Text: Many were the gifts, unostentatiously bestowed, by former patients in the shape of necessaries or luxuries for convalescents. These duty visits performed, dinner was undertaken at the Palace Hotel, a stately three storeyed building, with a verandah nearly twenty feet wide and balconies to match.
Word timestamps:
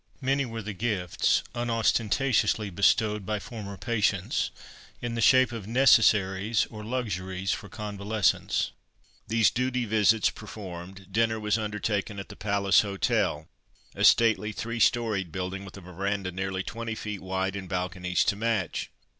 Many 0.19 0.47
were 0.47 0.63
the 0.63 0.73
gifts, 0.73 1.43
unostentatiously 1.53 2.71
bestowed, 2.71 3.23
by 3.23 3.37
former 3.37 3.77
patients 3.77 4.49
in 4.99 5.13
the 5.13 5.21
shape 5.21 5.51
of 5.51 5.67
necessaries 5.67 6.65
or 6.71 6.83
luxuries 6.83 7.51
for 7.51 7.69
convalescents. 7.69 8.71
These 9.27 9.51
duty 9.51 9.85
visits 9.85 10.31
performed, 10.31 11.11
dinner 11.13 11.39
was 11.39 11.59
undertaken 11.59 12.17
at 12.17 12.29
the 12.29 12.35
Palace 12.35 12.81
Hotel, 12.81 13.47
a 13.93 14.03
stately 14.03 14.51
three 14.51 14.79
storeyed 14.79 15.31
building, 15.31 15.65
with 15.65 15.77
a 15.77 15.81
verandah 15.81 16.31
nearly 16.31 16.63
twenty 16.63 16.95
feet 16.95 17.21
wide 17.21 17.55
and 17.55 17.69
balconies 17.69 18.23
to 18.23 18.35
match. 18.35 18.89